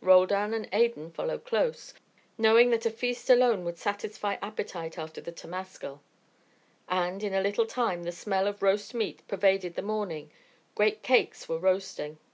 [0.00, 1.94] Roldan and Adan followed close,
[2.38, 5.98] knowing that a feast alone would satisfy appetite after the temascal.
[6.88, 10.30] And in a little time the smell of roast meat pervaded the morning,
[10.76, 12.18] great cakes were roasting.